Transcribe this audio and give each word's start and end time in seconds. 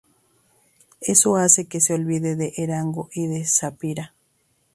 Eso 1.01 1.35
hace 1.35 1.67
que 1.67 1.79
se 1.79 1.93
olvide 1.93 2.35
de 2.35 2.53
Eragon 2.57 3.07
y 3.13 3.27
de 3.27 3.45
Saphira. 3.45 4.15